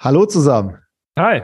Hallo 0.00 0.26
zusammen. 0.26 0.78
Hi. 1.18 1.42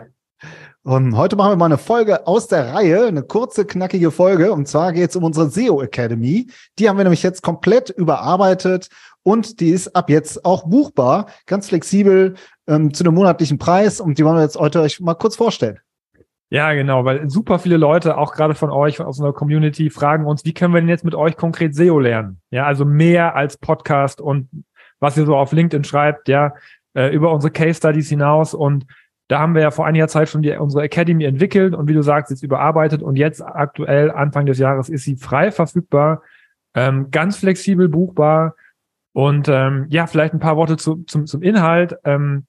Und 0.85 1.17
heute 1.17 1.35
machen 1.35 1.51
wir 1.51 1.56
mal 1.56 1.65
eine 1.65 1.77
Folge 1.77 2.24
aus 2.28 2.47
der 2.47 2.73
Reihe, 2.73 3.06
eine 3.06 3.24
kurze, 3.24 3.65
knackige 3.65 4.12
Folge. 4.12 4.53
Und 4.53 4.69
zwar 4.69 4.92
geht 4.92 5.11
es 5.11 5.16
um 5.16 5.24
unsere 5.24 5.50
SEO 5.50 5.82
Academy. 5.82 6.46
Die 6.79 6.88
haben 6.88 6.96
wir 6.96 7.03
nämlich 7.03 7.25
jetzt 7.25 7.43
komplett 7.43 7.90
überarbeitet 7.90 8.90
und 9.25 9.59
die 9.59 9.71
ist 9.71 9.96
ab 9.96 10.09
jetzt 10.09 10.45
auch 10.45 10.69
buchbar, 10.69 11.27
ganz 11.46 11.69
flexibel 11.69 12.35
ähm, 12.69 12.95
zu 12.95 13.03
einem 13.03 13.14
monatlichen 13.14 13.59
Preis. 13.59 14.01
Und 14.01 14.19
die 14.19 14.25
wollen 14.25 14.37
wir 14.37 14.43
jetzt 14.43 14.57
heute 14.57 14.83
euch 14.83 15.01
mal 15.01 15.15
kurz 15.15 15.35
vorstellen. 15.35 15.81
Ja, 16.48 16.75
genau, 16.75 17.05
weil 17.05 17.29
super 17.29 17.59
viele 17.59 17.77
Leute, 17.77 18.16
auch 18.16 18.34
gerade 18.34 18.55
von 18.55 18.71
euch, 18.71 19.00
aus 19.00 19.18
unserer 19.18 19.32
Community, 19.32 19.91
fragen 19.91 20.27
uns, 20.27 20.45
wie 20.45 20.55
können 20.55 20.73
wir 20.73 20.80
denn 20.80 20.89
jetzt 20.89 21.05
mit 21.05 21.16
euch 21.16 21.36
konkret 21.36 21.75
SEO 21.75 21.98
lernen? 21.98 22.41
Ja, 22.50 22.66
also 22.66 22.84
mehr 22.84 23.34
als 23.34 23.57
Podcast 23.57 24.21
und 24.21 24.48
was 25.00 25.16
ihr 25.16 25.27
so 25.27 25.34
auf 25.34 25.50
LinkedIn 25.50 25.82
schreibt, 25.82 26.29
ja, 26.29 26.52
äh, 26.95 27.14
über 27.14 27.32
unsere 27.32 27.52
Case 27.52 27.74
Studies 27.74 28.08
hinaus. 28.08 28.54
Und 28.54 28.86
da 29.29 29.40
haben 29.40 29.54
wir 29.54 29.62
ja 29.62 29.70
vor 29.70 29.86
einiger 29.86 30.08
Zeit 30.08 30.29
schon 30.29 30.43
die, 30.43 30.53
unsere 30.57 30.84
Academy 30.84 31.25
entwickelt 31.25 31.75
und 31.75 31.89
wie 31.89 31.94
du 31.94 32.03
sagst, 32.03 32.30
jetzt 32.30 32.43
überarbeitet. 32.43 33.03
Und 33.03 33.17
jetzt 33.17 33.43
aktuell, 33.43 34.11
Anfang 34.11 34.47
des 34.47 34.59
Jahres, 34.59 34.89
ist 34.89 35.05
sie 35.05 35.17
frei 35.17 35.51
verfügbar, 35.51 36.23
ähm, 36.75 37.11
ganz 37.11 37.37
flexibel 37.37 37.89
buchbar. 37.89 38.57
Und 39.12 39.48
ähm, 39.48 39.87
ja, 39.91 40.07
vielleicht 40.07 40.34
ein 40.34 40.41
paar 40.41 40.57
Worte 40.57 40.77
zu, 40.77 41.05
zum, 41.05 41.27
zum 41.27 41.43
Inhalt. 41.43 41.97
Ähm, 42.05 42.47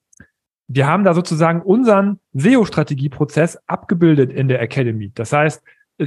wir 0.68 0.86
haben 0.88 1.04
da 1.04 1.14
sozusagen 1.14 1.62
unseren 1.62 2.18
SEO-Strategieprozess 2.32 3.58
abgebildet 3.66 4.32
in 4.32 4.48
der 4.48 4.60
Academy. 4.60 5.12
Das 5.14 5.32
heißt, 5.32 5.62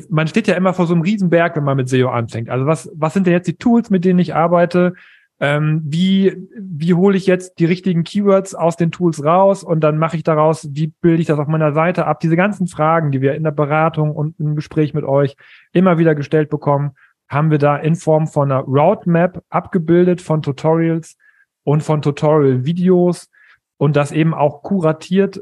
man 0.10 0.28
steht 0.28 0.48
ja 0.48 0.56
immer 0.56 0.74
vor 0.74 0.86
so 0.86 0.94
einem 0.94 1.02
Riesenberg, 1.02 1.56
wenn 1.56 1.64
man 1.64 1.78
mit 1.78 1.90
SEO 1.90 2.10
anfängt. 2.10 2.50
Also 2.50 2.66
was, 2.66 2.92
was 2.94 3.14
sind 3.14 3.26
denn 3.26 3.34
jetzt 3.34 3.48
die 3.48 3.56
Tools, 3.56 3.90
mit 3.90 4.06
denen 4.06 4.20
ich 4.20 4.36
arbeite? 4.36 4.94
Ähm, 5.40 5.82
wie, 5.86 6.36
wie 6.58 6.94
hole 6.94 7.16
ich 7.16 7.26
jetzt 7.26 7.60
die 7.60 7.66
richtigen 7.66 8.04
Keywords 8.04 8.56
aus 8.56 8.76
den 8.76 8.92
Tools 8.92 9.24
raus 9.24 9.64
und 9.64 9.82
dann 9.82 9.98
mache 9.98 10.18
ich 10.18 10.24
daraus, 10.24 10.68
wie 10.72 10.88
bilde 10.88 11.22
ich 11.22 11.28
das 11.28 11.40
auf 11.40 11.48
meiner 11.48 11.74
Seite 11.74 12.06
ab. 12.06 12.20
Diese 12.20 12.36
ganzen 12.36 12.68
Fragen, 12.68 13.12
die 13.12 13.22
wir 13.22 13.36
in 13.36 13.44
der 13.44 13.52
Beratung 13.52 14.12
und 14.12 14.38
im 14.40 14.56
Gespräch 14.56 14.94
mit 14.94 15.06
euch 15.06 15.36
immer 15.72 15.98
wieder 15.98 16.14
gestellt 16.14 16.50
bekommen, 16.50 16.92
haben 17.30 17.52
wir 17.52 17.58
da 17.58 17.78
in 17.78 17.96
Form 17.96 18.28
von 18.28 18.52
einer 18.52 18.64
Roadmap 18.64 19.44
abgebildet 19.50 20.22
von 20.22 20.42
Tutorials 20.42 21.16
und 21.64 21.84
von 21.84 22.02
Tutorial-Videos 22.02 23.30
und 23.78 23.96
das 23.96 24.12
eben 24.12 24.34
auch 24.34 24.62
kuratiert, 24.62 25.42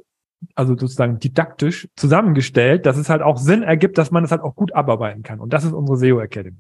also 0.54 0.78
sozusagen 0.78 1.18
didaktisch 1.18 1.88
zusammengestellt, 1.96 2.86
dass 2.86 2.98
es 2.98 3.10
halt 3.10 3.24
auch 3.24 3.38
Sinn 3.38 3.64
ergibt, 3.64 3.98
dass 3.98 4.12
man 4.12 4.24
es 4.24 4.30
das 4.30 4.40
halt 4.40 4.48
auch 4.48 4.56
gut 4.56 4.76
abarbeiten 4.76 5.24
kann. 5.24 5.40
Und 5.40 5.54
das 5.54 5.64
ist 5.64 5.74
unsere 5.74 5.98
SEO 5.98 6.20
Academy. 6.20 6.58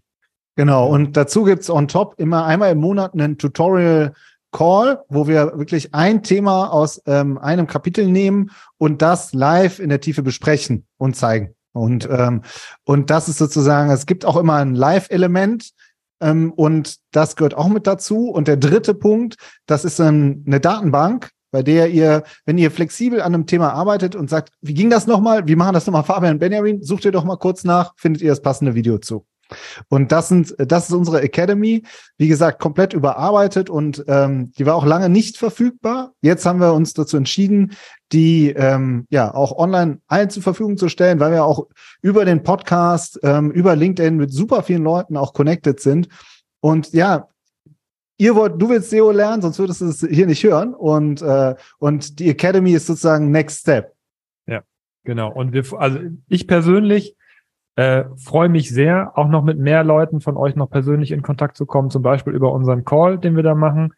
Genau, 0.57 0.87
und 0.87 1.15
dazu 1.15 1.43
gibt's 1.43 1.69
on 1.69 1.87
top 1.87 2.15
immer 2.17 2.45
einmal 2.45 2.71
im 2.71 2.79
Monat 2.79 3.13
einen 3.13 3.37
Tutorial 3.37 4.13
Call, 4.51 5.03
wo 5.07 5.27
wir 5.27 5.57
wirklich 5.57 5.93
ein 5.93 6.23
Thema 6.23 6.73
aus 6.73 6.99
ähm, 7.05 7.37
einem 7.37 7.67
Kapitel 7.67 8.07
nehmen 8.07 8.49
und 8.79 9.03
das 9.03 9.33
live 9.33 9.79
in 9.79 9.89
der 9.89 10.01
Tiefe 10.01 10.23
besprechen 10.23 10.87
und 10.97 11.15
zeigen. 11.15 11.53
Und, 11.73 12.09
ähm, 12.11 12.41
und 12.85 13.11
das 13.11 13.29
ist 13.29 13.37
sozusagen, 13.37 13.91
es 13.91 14.07
gibt 14.07 14.25
auch 14.25 14.35
immer 14.35 14.55
ein 14.55 14.73
Live-Element, 14.73 15.73
ähm, 16.21 16.51
und 16.53 16.97
das 17.11 17.35
gehört 17.35 17.53
auch 17.53 17.67
mit 17.67 17.85
dazu. 17.85 18.29
Und 18.29 18.47
der 18.47 18.57
dritte 18.57 18.95
Punkt, 18.95 19.35
das 19.67 19.85
ist 19.85 20.01
ein, 20.01 20.43
eine 20.47 20.59
Datenbank, 20.59 21.29
bei 21.51 21.61
der 21.61 21.91
ihr, 21.91 22.23
wenn 22.45 22.57
ihr 22.57 22.71
flexibel 22.71 23.21
an 23.21 23.35
einem 23.35 23.45
Thema 23.45 23.73
arbeitet 23.73 24.15
und 24.15 24.27
sagt, 24.27 24.51
wie 24.61 24.73
ging 24.73 24.89
das 24.89 25.05
nochmal? 25.05 25.47
Wie 25.47 25.55
machen 25.55 25.75
das 25.75 25.85
nochmal 25.85 26.03
Fabian 26.03 26.39
Benjamin? 26.39 26.81
Sucht 26.81 27.05
ihr 27.05 27.11
doch 27.11 27.25
mal 27.25 27.37
kurz 27.37 27.63
nach, 27.63 27.93
findet 27.95 28.23
ihr 28.23 28.29
das 28.29 28.41
passende 28.41 28.73
Video 28.73 28.97
zu. 28.97 29.27
Und 29.89 30.11
das 30.11 30.29
sind, 30.29 30.55
das 30.57 30.89
ist 30.89 30.95
unsere 30.95 31.21
Academy, 31.21 31.83
wie 32.17 32.27
gesagt, 32.27 32.59
komplett 32.59 32.93
überarbeitet 32.93 33.69
und 33.69 34.03
ähm, 34.07 34.51
die 34.57 34.65
war 34.65 34.75
auch 34.75 34.85
lange 34.85 35.09
nicht 35.09 35.37
verfügbar. 35.37 36.13
Jetzt 36.21 36.45
haben 36.45 36.59
wir 36.59 36.73
uns 36.73 36.93
dazu 36.93 37.17
entschieden, 37.17 37.73
die 38.11 38.49
ähm, 38.49 39.05
ja 39.09 39.33
auch 39.33 39.57
online 39.57 39.99
allen 40.07 40.29
zur 40.29 40.43
Verfügung 40.43 40.77
zu 40.77 40.89
stellen, 40.89 41.19
weil 41.19 41.31
wir 41.31 41.43
auch 41.43 41.67
über 42.01 42.25
den 42.25 42.43
Podcast, 42.43 43.19
ähm, 43.23 43.51
über 43.51 43.75
LinkedIn 43.75 44.15
mit 44.15 44.31
super 44.31 44.63
vielen 44.63 44.83
Leuten 44.83 45.17
auch 45.17 45.33
connected 45.33 45.79
sind. 45.79 46.07
Und 46.59 46.93
ja, 46.93 47.27
ihr 48.17 48.35
wollt, 48.35 48.61
du 48.61 48.69
willst 48.69 48.89
SEO 48.89 49.11
lernen, 49.11 49.41
sonst 49.41 49.59
würdest 49.59 49.81
du 49.81 49.85
es 49.85 49.99
hier 50.09 50.27
nicht 50.27 50.43
hören. 50.43 50.73
Und 50.73 51.21
äh, 51.21 51.55
und 51.79 52.19
die 52.19 52.29
Academy 52.29 52.73
ist 52.73 52.87
sozusagen 52.87 53.31
Next 53.31 53.61
Step. 53.61 53.93
Ja, 54.47 54.61
genau. 55.03 55.31
Und 55.31 55.53
wir, 55.53 55.63
also 55.77 55.99
ich 56.27 56.47
persönlich 56.47 57.15
äh, 57.77 58.05
Freue 58.17 58.49
mich 58.49 58.71
sehr, 58.71 59.17
auch 59.17 59.27
noch 59.27 59.43
mit 59.43 59.59
mehr 59.59 59.83
Leuten 59.83 60.19
von 60.19 60.35
euch 60.35 60.55
noch 60.55 60.69
persönlich 60.69 61.11
in 61.11 61.21
Kontakt 61.21 61.55
zu 61.55 61.67
kommen, 61.67 61.91
zum 61.91 62.01
Beispiel 62.01 62.33
über 62.33 62.51
unseren 62.51 62.83
Call, 62.83 63.19
den 63.19 63.35
wir 63.35 63.43
da 63.43 63.53
machen. 63.53 63.93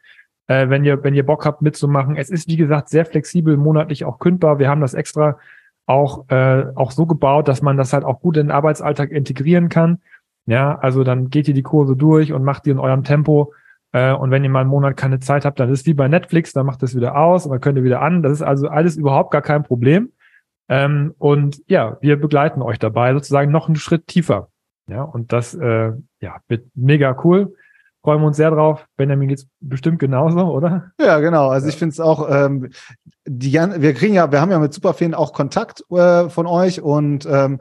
Äh, 0.48 0.70
wenn 0.70 0.84
ihr, 0.84 1.02
wenn 1.04 1.16
ihr 1.16 1.26
Bock 1.26 1.46
habt 1.46 1.62
mitzumachen. 1.62 2.18
Es 2.18 2.30
ist, 2.30 2.50
wie 2.50 2.58
gesagt, 2.58 2.90
sehr 2.90 3.06
flexibel, 3.06 3.56
monatlich 3.56 4.04
auch 4.04 4.20
kündbar. 4.20 4.60
Wir 4.60 4.68
haben 4.68 4.82
das 4.82 4.94
extra 4.94 5.38
auch, 5.86 6.30
äh, 6.30 6.66
auch 6.76 6.92
so 6.92 7.06
gebaut, 7.06 7.48
dass 7.48 7.62
man 7.62 7.78
das 7.78 7.94
halt 7.94 8.04
auch 8.04 8.20
gut 8.20 8.36
in 8.36 8.48
den 8.48 8.52
Arbeitsalltag 8.52 9.12
integrieren 9.12 9.70
kann. 9.70 10.02
Ja, 10.46 10.78
also 10.80 11.06
dann 11.06 11.30
geht 11.30 11.48
ihr 11.48 11.54
die 11.54 11.64
Kurse 11.64 11.96
durch 11.96 12.34
und 12.34 12.44
macht 12.44 12.66
die 12.66 12.72
in 12.72 12.80
eurem 12.80 13.06
Tempo. 13.06 13.54
Äh, 13.94 14.12
und 14.12 14.30
wenn 14.30 14.44
ihr 14.44 14.50
mal 14.50 14.62
einen 14.62 14.70
Monat 14.70 14.98
keine 14.98 15.22
Zeit 15.22 15.46
habt, 15.46 15.58
dann 15.58 15.70
ist 15.70 15.86
wie 15.86 15.94
bei 15.94 16.10
Netflix, 16.10 16.52
dann 16.52 16.66
macht 16.66 16.84
es 16.84 16.98
wieder 16.98 17.16
aus 17.16 17.46
und 17.46 17.52
dann 17.54 17.62
könnt 17.62 17.78
ihr 17.78 17.86
wieder 17.86 18.02
an. 18.02 18.24
Das 18.24 18.34
ist 18.34 18.42
also 18.42 18.68
alles 18.68 18.98
überhaupt 18.98 19.32
gar 19.32 19.42
kein 19.42 19.64
Problem. 19.64 20.12
Ähm, 20.70 21.16
und 21.18 21.62
ja, 21.68 21.98
wir 22.02 22.20
begleiten 22.20 22.62
euch 22.62 22.80
dabei 22.80 23.14
sozusagen 23.14 23.52
noch 23.52 23.68
einen 23.68 23.76
Schritt 23.76 24.08
tiefer. 24.08 24.50
Ja, 24.88 25.04
und 25.04 25.34
das 25.34 25.54
äh, 25.54 25.92
ja, 26.22 26.38
wird 26.48 26.68
mega 26.76 27.18
cool. 27.24 27.54
Freuen 28.02 28.22
wir 28.22 28.28
uns 28.28 28.38
sehr 28.38 28.52
drauf. 28.52 28.86
Benjamin 28.96 29.28
geht's 29.28 29.48
bestimmt 29.60 30.00
genauso, 30.00 30.40
oder? 30.40 30.92
Ja, 31.02 31.20
genau. 31.20 31.50
Also 31.50 31.68
ich 31.68 31.76
finde 31.76 31.94
es 31.94 32.00
auch, 32.00 32.30
ähm, 32.30 32.70
die, 33.28 33.54
wir 33.54 33.94
kriegen 33.94 34.14
ja, 34.14 34.32
wir 34.32 34.40
haben 34.40 34.52
ja 34.52 34.60
mit 34.60 34.74
super 34.74 34.94
vielen 34.94 35.14
auch 35.14 35.34
Kontakt 35.34 35.84
äh, 35.92 36.30
von 36.30 36.48
euch 36.48 36.82
und 36.82 37.28
ähm, 37.30 37.60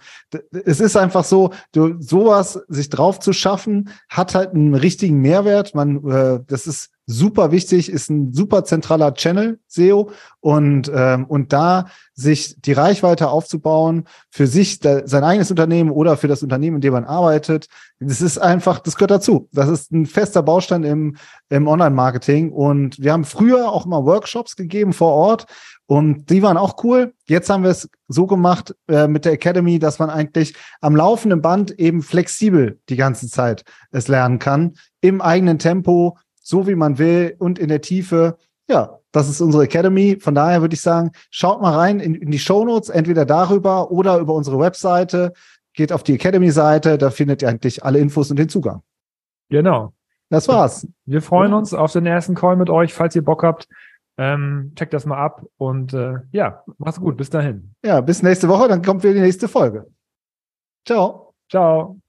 es 0.53 0.81
ist 0.81 0.97
einfach 0.97 1.25
so, 1.25 1.51
du, 1.73 2.01
sowas 2.01 2.65
sich 2.69 2.89
drauf 2.89 3.19
zu 3.19 3.33
schaffen, 3.33 3.91
hat 4.09 4.35
halt 4.35 4.55
einen 4.55 4.75
richtigen 4.75 5.21
Mehrwert. 5.21 5.75
Man, 5.75 6.09
äh, 6.09 6.41
das 6.47 6.69
ist 6.69 6.91
super 7.09 7.51
wichtig, 7.53 7.91
ist 7.91 8.11
ein 8.11 8.35
super 8.35 8.65
zentraler 8.65 9.15
Channel 9.15 9.59
SEO 9.67 10.11
und 10.41 10.93
ähm, 10.95 11.25
und 11.25 11.55
da 11.55 11.87
sich 12.13 12.61
die 12.61 12.75
Reichweite 12.75 13.31
aufzubauen 13.31 14.05
für 14.31 14.47
sich 14.47 14.79
da, 14.79 15.07
sein 15.07 15.25
eigenes 15.25 15.51
Unternehmen 15.51 15.91
oder 15.91 16.19
für 16.19 16.29
das 16.29 16.43
Unternehmen, 16.43 16.77
in 16.77 16.81
dem 16.83 16.93
man 16.93 17.05
arbeitet, 17.05 17.69
das 17.99 18.21
ist 18.21 18.37
einfach, 18.39 18.79
das 18.79 18.97
gehört 18.97 19.11
dazu. 19.11 19.49
Das 19.53 19.71
ist 19.71 19.91
ein 19.91 20.05
fester 20.05 20.43
Baustein 20.43 20.85
im 20.85 21.17
im 21.49 21.67
Online-Marketing 21.67 22.53
und 22.53 23.01
wir 23.01 23.13
haben 23.13 23.25
früher 23.25 23.73
auch 23.73 23.87
mal 23.87 24.05
Workshops 24.05 24.55
gegeben 24.55 24.93
vor 24.93 25.13
Ort 25.13 25.47
und 25.87 26.29
die 26.29 26.43
waren 26.43 26.59
auch 26.59 26.85
cool. 26.85 27.15
Jetzt 27.25 27.49
haben 27.49 27.63
wir 27.63 27.71
es 27.71 27.89
so 28.09 28.27
gemacht 28.27 28.77
äh, 28.89 29.09
mit 29.09 29.25
der 29.25 29.33
Academy, 29.33 29.79
dass 29.79 29.99
man 29.99 30.11
eigentlich 30.11 30.55
am 30.83 30.95
laufenden 30.95 31.41
Band 31.41 31.71
eben 31.79 32.03
flexibel 32.03 32.79
die 32.91 32.97
ganze 32.97 33.29
Zeit 33.29 33.65
es 33.91 34.09
lernen 34.09 34.39
kann 34.39 34.75
im 35.01 35.23
eigenen 35.23 35.59
Tempo 35.59 36.19
so 36.49 36.67
wie 36.67 36.75
man 36.75 36.99
will 36.99 37.37
und 37.39 37.59
in 37.59 37.69
der 37.69 37.83
Tiefe. 37.83 38.39
Ja, 38.71 39.01
das 39.13 39.29
ist 39.29 39.43
unsere 39.43 39.65
Academy. 39.65 40.17
Von 40.19 40.35
daher 40.35 40.63
würde 40.63 40.75
ich 40.75 40.81
sagen, 40.81 41.11
schaut 41.31 41.61
mal 41.61 41.75
rein 41.75 42.01
in, 42.01 42.15
in 42.15 42.31
die 42.31 42.39
Show 42.39 42.65
Notes, 42.65 42.89
entweder 42.89 43.27
darüber 43.27 43.91
oder 43.91 44.19
über 44.19 44.33
unsere 44.33 44.59
Webseite. 44.59 45.35
Geht 45.75 45.93
auf 45.93 46.03
die 46.03 46.15
Academy-Seite, 46.15 46.97
da 46.97 47.11
findet 47.11 47.43
ihr 47.43 47.49
eigentlich 47.49 47.85
alle 47.85 47.99
Infos 47.99 48.31
und 48.31 48.39
den 48.39 48.49
Zugang. 48.49 48.83
Genau. 49.51 49.93
Das 50.31 50.49
war's. 50.49 50.87
Wir 51.05 51.21
freuen 51.21 51.53
uns 51.53 51.75
auf 51.75 51.93
den 51.93 52.07
ersten 52.07 52.35
Call 52.35 52.57
mit 52.57 52.71
euch, 52.71 52.95
falls 52.95 53.15
ihr 53.15 53.25
Bock 53.25 53.43
habt. 53.43 53.69
Ähm, 54.17 54.73
checkt 54.75 54.95
das 54.95 55.07
mal 55.07 55.19
ab 55.19 55.45
und 55.59 55.93
äh, 55.93 56.15
ja, 56.33 56.65
mach's 56.79 56.99
gut. 56.99 57.17
Bis 57.17 57.31
dahin. 57.31 57.75
Ja, 57.85 58.01
bis 58.01 58.23
nächste 58.23 58.49
Woche, 58.49 58.69
dann 58.69 58.83
kommt 58.83 59.03
wieder 59.05 59.15
die 59.15 59.21
nächste 59.21 59.49
Folge. 59.49 59.87
Ciao. 60.87 61.35
Ciao. 61.51 62.01